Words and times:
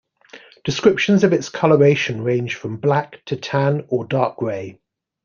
Descriptions 0.65 1.23
of 1.23 1.31
its 1.31 1.49
coloration 1.49 2.23
range 2.23 2.55
from 2.55 2.77
black 2.77 3.23
to 3.25 3.35
tan 3.35 3.85
or 3.89 4.03
dark 4.03 4.35
grey. 4.37 4.79